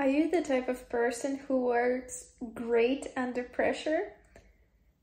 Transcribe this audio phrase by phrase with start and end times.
[0.00, 4.14] Are you the type of person who works great under pressure?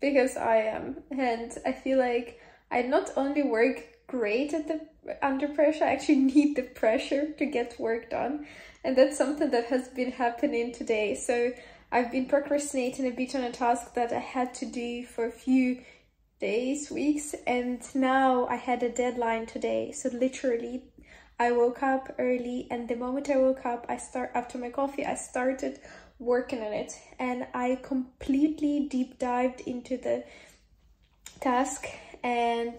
[0.00, 4.80] Because I am, and I feel like I not only work great at the
[5.20, 8.46] under pressure, I actually need the pressure to get work done.
[8.84, 11.14] And that's something that has been happening today.
[11.14, 11.52] So
[11.92, 15.30] I've been procrastinating a bit on a task that I had to do for a
[15.30, 15.82] few
[16.40, 19.92] days, weeks, and now I had a deadline today.
[19.92, 20.84] So literally
[21.38, 25.04] I woke up early and the moment I woke up, I start after my coffee,
[25.04, 25.80] I started
[26.18, 26.98] working on it.
[27.18, 30.24] And I completely deep dived into the
[31.40, 31.86] task
[32.22, 32.74] and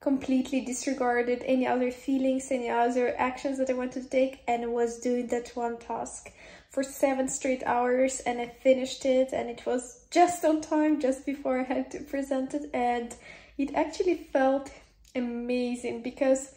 [0.00, 5.00] completely disregarded any other feelings, any other actions that I wanted to take and was
[5.00, 6.30] doing that one task
[6.68, 8.20] for seven straight hours.
[8.20, 12.00] And I finished it and it was just on time, just before I had to
[12.00, 12.68] present it.
[12.74, 13.16] And
[13.56, 14.70] it actually felt
[15.14, 16.54] amazing because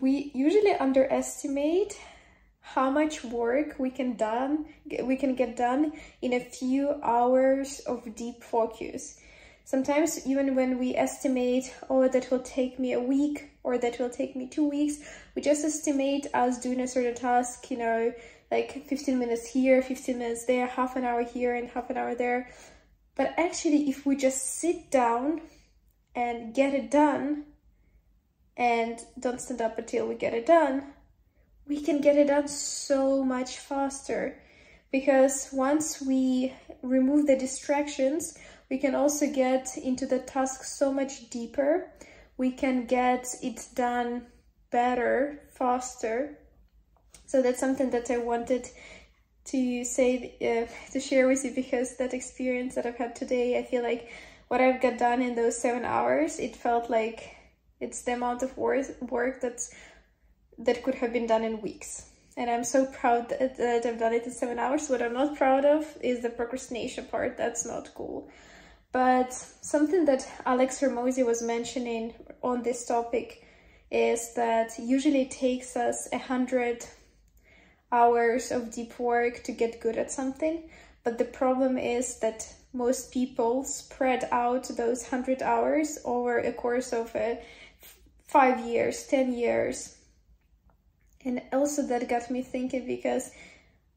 [0.00, 1.98] we usually underestimate
[2.60, 4.64] how much work we can done
[5.02, 9.20] we can get done in a few hours of deep focus.
[9.64, 14.10] Sometimes even when we estimate oh that will take me a week or that will
[14.10, 14.96] take me two weeks
[15.34, 18.12] we just estimate us doing a certain task you know
[18.50, 22.14] like 15 minutes here 15 minutes there half an hour here and half an hour
[22.14, 22.50] there.
[23.14, 25.42] But actually if we just sit down
[26.14, 27.44] and get it done
[28.56, 30.84] and don't stand up until we get it done,
[31.66, 34.38] we can get it done so much faster.
[34.92, 38.38] Because once we remove the distractions,
[38.70, 41.90] we can also get into the task so much deeper.
[42.36, 44.26] We can get it done
[44.70, 46.38] better, faster.
[47.26, 48.68] So that's something that I wanted
[49.46, 53.64] to say, uh, to share with you because that experience that I've had today, I
[53.64, 54.10] feel like
[54.48, 57.36] what I've got done in those seven hours, it felt like
[57.84, 59.74] it's the amount of work, that's,
[60.58, 62.10] that could have been done in weeks.
[62.36, 64.88] And I'm so proud that, that I've done it in seven hours.
[64.88, 67.36] What I'm not proud of is the procrastination part.
[67.36, 68.28] That's not cool.
[68.90, 73.44] But something that Alex Hormozi was mentioning on this topic
[73.90, 76.84] is that usually it takes us a hundred
[77.92, 80.68] hours of deep work to get good at something.
[81.04, 86.92] But the problem is that most people spread out those 100 hours over a course
[86.92, 87.40] of a
[88.34, 89.96] five years, 10 years.
[91.24, 93.30] And also that got me thinking because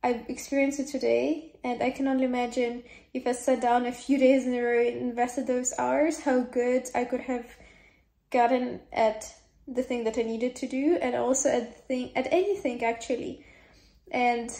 [0.03, 2.83] I've experienced it today and I can only imagine
[3.15, 6.41] if I sat down a few days in a row and invested those hours, how
[6.41, 7.47] good I could have
[8.29, 9.33] gotten at
[9.67, 13.43] the thing that I needed to do and also at thing at anything actually.
[14.11, 14.51] And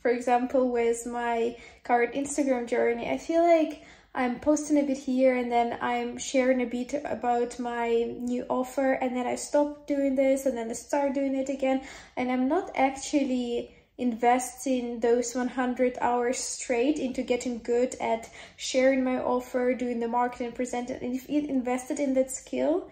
[0.00, 3.82] for example, with my current Instagram journey, I feel like
[4.14, 8.92] I'm posting a bit here and then I'm sharing a bit about my new offer
[8.92, 11.82] and then I stop doing this and then I start doing it again
[12.14, 19.18] and I'm not actually investing those 100 hours straight into getting good at sharing my
[19.18, 20.96] offer, doing the marketing, presenting.
[20.96, 22.90] And if it invested in that skill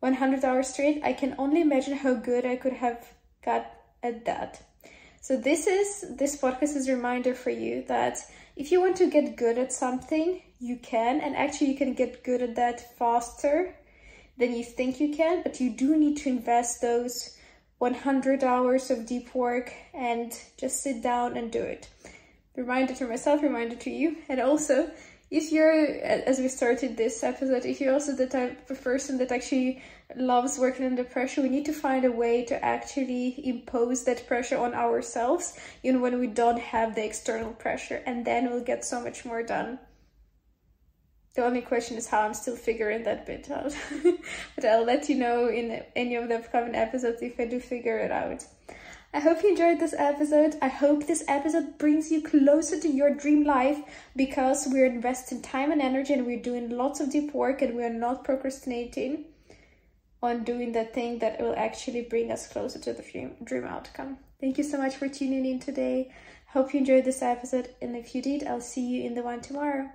[0.00, 3.12] 100 hours straight, I can only imagine how good I could have
[3.44, 4.62] got at that.
[5.20, 8.18] So this is this podcast is a reminder for you that
[8.56, 12.22] if you want to get good at something, you can, and actually you can get
[12.22, 13.74] good at that faster
[14.38, 17.36] than you think you can, but you do need to invest those
[17.78, 21.88] 100 hours of deep work and just sit down and do it.
[22.56, 24.90] Reminder to myself, reminder to you, and also
[25.30, 25.72] if you're,
[26.02, 29.80] as we started this episode, if you're also the type of person that actually
[30.16, 34.58] loves working under pressure, we need to find a way to actually impose that pressure
[34.58, 39.00] on ourselves, even when we don't have the external pressure, and then we'll get so
[39.00, 39.78] much more done.
[41.40, 43.74] The only question is how I'm still figuring that bit out.
[44.56, 47.96] but I'll let you know in any of the upcoming episodes if I do figure
[47.96, 48.44] it out.
[49.14, 50.56] I hope you enjoyed this episode.
[50.60, 53.78] I hope this episode brings you closer to your dream life
[54.14, 57.88] because we're investing time and energy and we're doing lots of deep work and we're
[57.88, 59.24] not procrastinating
[60.22, 64.18] on doing the thing that will actually bring us closer to the dream, dream outcome.
[64.42, 66.12] Thank you so much for tuning in today.
[66.48, 69.40] Hope you enjoyed this episode and if you did, I'll see you in the one
[69.40, 69.88] tomorrow.